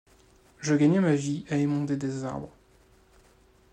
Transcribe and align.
Je 0.61 0.73
gagnais 0.73 0.99
ma 0.99 1.13
vie 1.13 1.45
à 1.51 1.57
émonder 1.57 1.95
des 1.95 2.23
arbres. 2.25 2.49